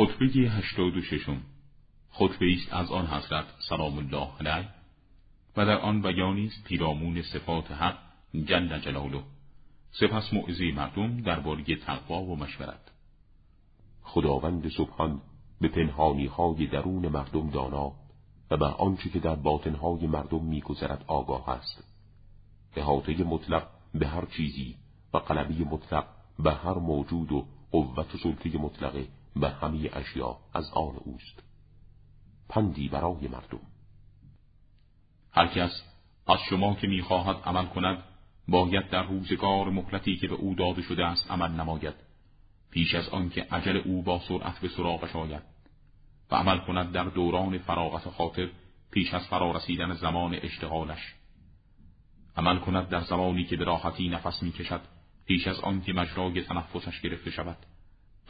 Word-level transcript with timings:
خطبه 0.00 0.26
هشتاد 0.26 0.96
و 0.96 1.02
ششم 1.02 1.42
خطبه 2.10 2.46
است 2.52 2.72
از 2.72 2.90
آن 2.90 3.06
حضرت 3.06 3.44
سلام 3.68 3.98
الله 3.98 4.28
علیه 4.40 4.68
و 5.56 5.66
در 5.66 5.78
آن 5.78 6.02
بیانی 6.02 6.46
است 6.46 6.64
پیرامون 6.64 7.22
صفات 7.22 7.70
حق 7.70 7.98
جل 8.44 8.78
جلاله. 8.78 9.22
سپس 9.90 10.32
موعظه 10.32 10.72
مردم 10.72 11.20
درباره 11.20 11.76
تقوا 11.76 12.22
و 12.22 12.36
مشورت. 12.36 12.80
خداوند 14.02 14.68
سبحان 14.68 15.20
به 15.60 15.68
پنهانی 15.68 16.26
های 16.26 16.66
درون 16.66 17.08
مردم 17.08 17.50
دانا 17.50 17.92
و 18.50 18.56
بر 18.56 18.70
آنچه 18.70 19.10
که 19.10 19.18
در 19.18 19.34
باطنهای 19.34 20.06
مردم 20.06 20.44
میگذرد 20.44 21.04
آگاه 21.06 21.48
است. 21.48 21.84
احاطه 22.76 23.24
مطلق 23.24 23.68
به 23.94 24.06
هر 24.06 24.24
چیزی 24.24 24.76
و 25.14 25.18
قلبی 25.18 25.64
مطلق 25.64 26.06
به 26.38 26.52
هر 26.52 26.74
موجود 26.74 27.32
و 27.32 27.46
قوت 27.70 28.14
و 28.14 28.18
سلطه 28.18 28.58
مطلقه 28.58 29.19
به 29.36 29.48
همه 29.48 29.90
اشیا 29.92 30.36
از 30.54 30.70
آن 30.72 30.96
اوست. 30.96 31.42
پندی 32.48 32.88
برای 32.88 33.28
مردم. 33.28 33.60
هر 35.32 35.46
کس 35.46 35.82
از 36.26 36.38
شما 36.50 36.74
که 36.74 36.86
می‌خواهد 36.86 37.36
عمل 37.44 37.66
کند 37.66 38.02
باید 38.48 38.90
در 38.90 39.02
روزگار 39.02 39.70
مهلتی 39.70 40.16
که 40.16 40.28
به 40.28 40.34
او 40.34 40.54
داده 40.54 40.82
شده 40.82 41.06
است 41.06 41.30
عمل 41.30 41.50
نماید. 41.50 41.94
پیش 42.70 42.94
از 42.94 43.08
آنکه 43.08 43.46
عجل 43.50 43.76
او 43.76 44.02
با 44.02 44.20
سرعت 44.28 44.58
به 44.58 44.68
سراغش 44.68 45.16
آید 45.16 45.42
و 46.30 46.34
عمل 46.34 46.58
کند 46.58 46.92
در 46.92 47.04
دوران 47.04 47.58
فراغت 47.58 48.08
خاطر 48.08 48.50
پیش 48.90 49.14
از 49.14 49.26
فرارسیدن 49.26 49.94
زمان 49.94 50.34
اشتغالش. 50.34 51.14
عمل 52.36 52.58
کند 52.58 52.88
در 52.88 53.00
زمانی 53.00 53.44
که 53.44 53.56
به 53.56 53.64
راحتی 53.64 54.08
نفس 54.08 54.42
می‌کشد 54.42 54.80
پیش 55.26 55.46
از 55.46 55.60
آنکه 55.60 55.92
مجرای 55.92 56.42
تنفسش 56.42 57.00
گرفته 57.00 57.30
شود. 57.30 57.56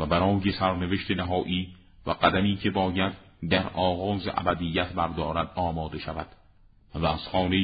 و 0.00 0.06
برای 0.06 0.52
سرنوشت 0.52 1.10
نهایی 1.10 1.68
و 2.06 2.10
قدمی 2.10 2.56
که 2.56 2.70
باید 2.70 3.12
در 3.50 3.66
آغاز 3.68 4.28
ابدیت 4.28 4.92
بردارد 4.92 5.50
آماده 5.54 5.98
شود 5.98 6.26
و 6.94 7.06
از 7.06 7.20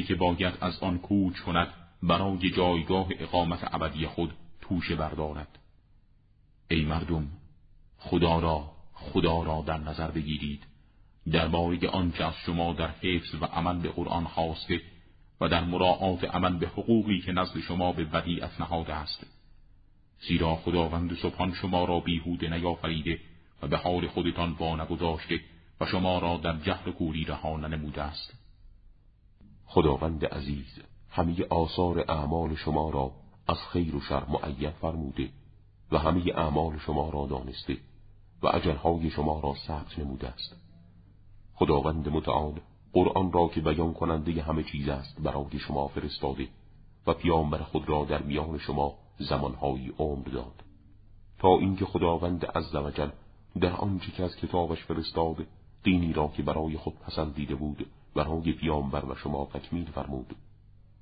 که 0.07 0.15
باید 0.15 0.53
از 0.61 0.79
آن 0.79 0.97
کوچ 0.97 1.39
کند 1.39 1.67
برای 2.03 2.49
جایگاه 2.49 3.07
اقامت 3.19 3.73
ابدی 3.73 4.07
خود 4.07 4.33
توشه 4.61 4.95
بردارد. 4.95 5.47
ای 6.71 6.85
مردم 6.85 7.27
خدا 7.97 8.39
را 8.39 8.71
خدا 8.93 9.43
را 9.43 9.63
در 9.67 9.77
نظر 9.77 10.11
بگیرید. 10.11 10.63
درباره 11.31 11.89
آنچه 11.89 12.25
از 12.25 12.33
شما 12.45 12.73
در 12.73 12.87
حفظ 12.87 13.35
و 13.41 13.45
عمل 13.45 13.79
به 13.79 13.89
قرآن 13.89 14.23
خواسته 14.23 14.81
و 15.41 15.47
در 15.47 15.63
مراعات 15.63 16.23
عمل 16.23 16.57
به 16.57 16.67
حقوقی 16.67 17.21
که 17.21 17.31
نزد 17.31 17.59
شما 17.59 17.91
به 17.91 18.07
ودیعت 18.13 18.61
نهاده 18.61 18.93
است. 18.93 19.36
زیرا 20.21 20.55
خداوند 20.55 21.15
سبحان 21.15 21.53
شما 21.53 21.85
را 21.85 21.99
بیهوده 21.99 22.49
نیافریده 22.49 23.19
و 23.61 23.67
به 23.67 23.77
حال 23.77 24.07
خودتان 24.07 24.53
با 24.53 24.75
نگذاشته 24.75 25.39
و 25.81 25.85
شما 25.85 26.19
را 26.19 26.37
در 26.37 26.57
جهل 26.57 26.91
کوری 26.91 27.23
رها 27.23 27.57
ننموده 27.57 28.01
است. 28.01 28.33
خداوند 29.65 30.25
عزیز 30.25 30.79
همه 31.09 31.45
آثار 31.49 32.05
اعمال 32.07 32.55
شما 32.55 32.89
را 32.89 33.11
از 33.47 33.57
خیر 33.57 33.95
و 33.95 34.01
شر 34.01 34.23
معین 34.25 34.69
فرموده 34.69 35.29
و 35.91 35.97
همه 35.97 36.23
اعمال 36.35 36.77
شما 36.77 37.09
را 37.09 37.25
دانسته 37.25 37.77
و 38.41 38.47
اجرهای 38.47 39.09
شما 39.09 39.39
را 39.39 39.55
ثبت 39.67 39.99
نموده 39.99 40.27
است. 40.27 40.55
خداوند 41.55 42.09
متعال 42.09 42.59
قرآن 42.93 43.31
را 43.31 43.47
که 43.47 43.61
بیان 43.61 43.93
کننده 43.93 44.41
همه 44.41 44.63
چیز 44.63 44.89
است 44.89 45.21
برای 45.21 45.59
شما 45.59 45.87
فرستاده 45.87 46.47
و 47.07 47.13
پیامبر 47.13 47.57
خود 47.57 47.89
را 47.89 48.05
در 48.05 48.21
میان 48.21 48.57
شما 48.57 48.95
زمانهایی 49.17 49.93
عمر 49.99 50.27
داد. 50.27 50.63
تا 51.39 51.57
اینکه 51.57 51.85
خداوند 51.85 52.45
عزوجل 52.45 53.09
در 53.61 53.71
آنچه 53.73 54.11
که 54.11 54.23
از 54.23 54.35
کتابش 54.35 54.83
فرستاده 54.83 55.47
دینی 55.83 56.13
را 56.13 56.27
که 56.27 56.43
برای 56.43 56.77
خود 56.77 56.99
پسندیده 56.99 57.55
بود 57.55 57.85
برای 58.15 58.51
پیامبر 58.51 59.05
و 59.05 59.15
شما 59.15 59.49
تکمیل 59.53 59.85
فرمود 59.85 60.35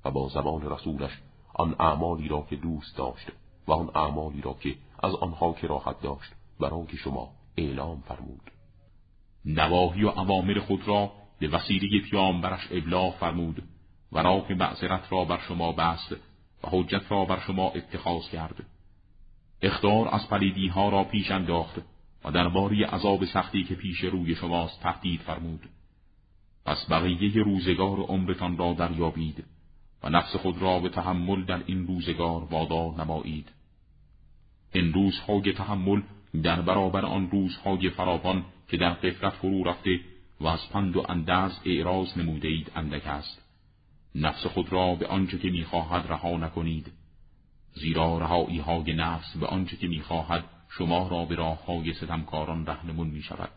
و 0.04 0.10
با 0.10 0.28
زمان 0.28 0.70
رسولش 0.70 1.10
آن 1.54 1.76
اعمالی 1.80 2.28
را 2.28 2.46
که 2.50 2.56
دوست 2.56 2.96
داشت 2.96 3.26
و 3.68 3.72
آن 3.72 3.90
اعمالی 3.94 4.40
را 4.40 4.54
که 4.54 4.74
از 5.02 5.14
آنها 5.14 5.52
که 5.52 5.66
راحت 5.66 6.00
داشت 6.00 6.32
برای 6.60 6.96
شما 6.96 7.28
اعلام 7.56 8.00
فرمود. 8.00 8.50
نواهی 9.44 10.04
و 10.04 10.08
عوامر 10.08 10.60
خود 10.60 10.88
را 10.88 11.12
به 11.38 11.48
وسیله 11.48 12.00
پیامبرش 12.10 12.68
ابلاغ 12.70 13.14
فرمود 13.14 13.62
و 14.12 14.18
راه 14.18 14.52
معذرت 14.52 15.12
را 15.12 15.24
بر 15.24 15.38
شما 15.38 15.72
بست 15.72 16.14
و 16.64 16.68
حجت 16.70 17.02
را 17.08 17.24
بر 17.24 17.40
شما 17.40 17.70
اتخاذ 17.70 18.28
کرد 18.32 18.66
اختار 19.62 20.14
از 20.14 20.28
پلیدی 20.28 20.68
ها 20.68 20.88
را 20.88 21.04
پیش 21.04 21.30
انداخت 21.30 21.80
و 22.24 22.30
درباره 22.30 22.86
عذاب 22.86 23.24
سختی 23.24 23.64
که 23.64 23.74
پیش 23.74 24.00
روی 24.00 24.34
شماست 24.34 24.80
تهدید 24.82 25.20
فرمود. 25.20 25.60
پس 26.64 26.90
بقیه 26.90 27.42
روزگار 27.42 27.98
عمرتان 27.98 28.56
را 28.56 28.72
دریابید 28.72 29.44
و 30.02 30.08
نفس 30.08 30.36
خود 30.36 30.62
را 30.62 30.80
به 30.80 30.88
تحمل 30.88 31.44
در 31.44 31.62
این 31.66 31.86
روزگار 31.86 32.44
وادار 32.44 33.04
نمایید. 33.04 33.52
این 34.72 34.92
روزهای 34.92 35.52
تحمل 35.52 36.02
در 36.42 36.62
برابر 36.62 37.04
آن 37.04 37.30
روزهای 37.30 37.90
فراوان 37.90 38.44
که 38.68 38.76
در 38.76 38.92
قفلت 38.92 39.32
فرو 39.32 39.64
رفته 39.64 40.00
و 40.40 40.46
از 40.46 40.70
پند 40.70 40.96
و 40.96 41.06
انداز 41.08 41.60
اعراض 41.64 42.18
نموده 42.18 42.48
اید 42.48 42.72
اندک 42.74 43.06
است. 43.06 43.45
نفس 44.16 44.46
خود 44.46 44.72
را 44.72 44.94
به 44.94 45.06
آنچه 45.06 45.38
که 45.38 45.50
می‌خواهد 45.50 46.06
رها 46.08 46.36
نکنید 46.36 46.92
زیرا 47.74 48.18
رهایی 48.18 48.58
های 48.58 48.92
نفس 48.92 49.36
به 49.36 49.46
آنچه 49.46 49.76
که 49.76 49.88
می‌خواهد 49.88 50.44
شما 50.68 51.08
را 51.08 51.24
به 51.24 51.34
راه 51.34 51.64
های 51.64 51.92
ستمکاران 51.92 52.66
رهنمون 52.66 53.06
می 53.06 53.22
شود. 53.22 53.50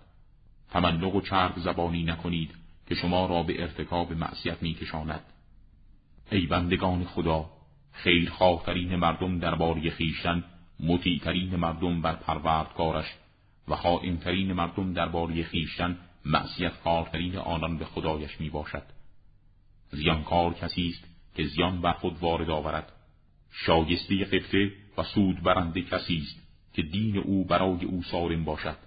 تملق 0.72 1.16
و 1.16 1.22
چرب 1.22 1.60
زبانی 1.60 2.04
نکنید 2.04 2.56
که 2.88 2.96
شما 2.96 3.26
را 3.26 3.44
به 3.44 3.62
ارتکاب 3.62 4.14
معصیت 4.14 4.64
می 4.64 4.74
کشاند. 4.74 5.22
ای 6.32 6.46
بندگان 6.46 7.04
خدا 7.04 7.50
خیرخواهترین 7.92 8.96
مردم 8.96 9.40
درباره 9.40 9.90
خیشتن 9.90 10.44
مطیعترین 10.80 11.56
مردم 11.56 12.02
بر 12.02 12.16
پروردگارش 12.16 13.06
و 13.68 13.76
خائنترین 13.76 14.54
مردم 14.54 14.94
درباره 14.94 15.44
خیشتن 15.44 15.98
معصیت 16.26 16.82
کارترین 16.84 17.38
آنان 17.38 17.78
به 17.78 17.86
خدایش 17.86 18.42
می 18.42 18.50
باشد. 18.50 18.99
زیانکار 19.92 20.54
کسی 20.54 20.90
است 20.90 21.04
که 21.36 21.44
زیان 21.44 21.82
بر 21.82 21.94
خود 21.94 22.18
وارد 22.20 22.50
آورد. 22.50 22.92
شایسته 23.52 24.26
قفته 24.26 24.72
و 24.98 25.04
سود 25.04 25.44
برنده 25.44 25.82
کسی 25.82 26.18
است 26.18 26.50
که 26.74 26.82
دین 26.82 27.18
او 27.18 27.46
برای 27.46 27.86
او 27.86 28.04
سالم 28.04 28.44
باشد. 28.46 28.78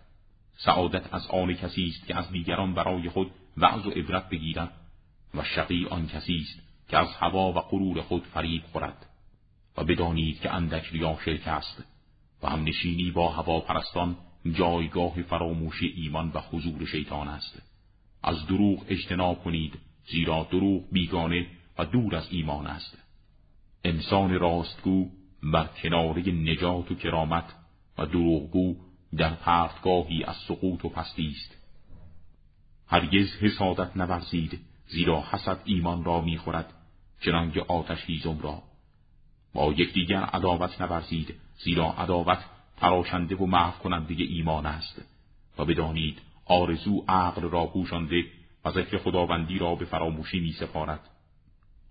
سعادت 0.56 1.14
از 1.14 1.26
آن 1.26 1.54
کسی 1.54 1.86
است 1.86 2.06
که 2.06 2.16
از 2.16 2.30
دیگران 2.30 2.74
برای 2.74 3.08
خود 3.08 3.30
وعظ 3.56 3.86
و 3.86 3.90
عبرت 3.90 4.28
بگیرد 4.28 4.72
و 5.34 5.44
شقی 5.44 5.86
آن 5.90 6.06
کسی 6.06 6.36
است 6.36 6.62
که 6.88 6.98
از 6.98 7.08
هوا 7.14 7.52
و 7.52 7.60
غرور 7.60 8.00
خود 8.00 8.22
فریب 8.22 8.62
خورد 8.72 9.06
و 9.76 9.84
بدانید 9.84 10.40
که 10.40 10.54
اندک 10.54 10.86
ریا 10.92 11.18
شرک 11.24 11.48
است 11.48 11.84
و 12.42 12.48
هم 12.48 12.64
نشینی 12.64 13.10
با 13.10 13.28
هوا 13.28 13.60
پرستان 13.60 14.16
جایگاه 14.52 15.22
فراموشی 15.22 15.86
ایمان 15.86 16.30
و 16.34 16.40
حضور 16.40 16.86
شیطان 16.86 17.28
است. 17.28 17.62
از 18.22 18.46
دروغ 18.46 18.84
اجتناب 18.88 19.44
کنید 19.44 19.72
زیرا 20.06 20.48
دروغ 20.50 20.82
بیگانه 20.92 21.46
و 21.78 21.84
دور 21.84 22.16
از 22.16 22.26
ایمان 22.30 22.66
است. 22.66 22.98
انسان 23.84 24.38
راستگو 24.38 25.10
بر 25.42 25.66
کناره 25.66 26.32
نجات 26.32 26.90
و 26.90 26.94
کرامت 26.94 27.54
و 27.98 28.06
دروغگو 28.06 28.76
در 29.16 29.34
پرتگاهی 29.34 30.24
از 30.24 30.36
سقوط 30.36 30.84
و 30.84 30.88
پستی 30.88 31.34
است. 31.36 31.56
هرگز 32.86 33.36
حسادت 33.40 33.96
نورزید 33.96 34.60
زیرا 34.86 35.24
حسد 35.30 35.58
ایمان 35.64 36.04
را 36.04 36.20
می‌خورد 36.20 36.74
چنانکه 37.20 37.60
آتش 37.60 38.04
هیزم 38.06 38.38
را. 38.40 38.62
با 39.54 39.72
یکدیگر 39.72 40.22
عداوت 40.22 40.80
نورزید 40.80 41.34
زیرا 41.64 41.92
عداوت 41.92 42.38
تراشنده 42.76 43.36
و 43.36 43.46
محو 43.46 43.82
کننده 43.82 44.14
ایمان 44.14 44.66
است 44.66 45.02
و 45.58 45.64
بدانید 45.64 46.18
آرزو 46.44 47.04
عقل 47.08 47.42
را 47.42 47.66
پوشانده 47.66 48.24
و 48.64 48.70
ذکر 48.70 48.98
خداوندی 48.98 49.58
را 49.58 49.74
به 49.74 49.84
فراموشی 49.84 50.40
می 50.40 50.52
سپارد. 50.52 51.00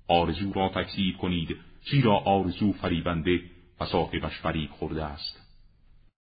آرزو 0.08 0.54
را 0.54 0.70
تکذیب 0.70 1.18
کنید 1.18 1.58
زیرا 1.92 2.18
آرزو 2.18 2.74
فریبنده 2.74 3.42
و 3.80 3.86
صاحبش 3.86 4.40
فریب 4.40 4.72
خورده 4.72 5.04
است 5.04 5.41